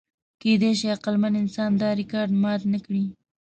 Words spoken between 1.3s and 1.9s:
انسان دا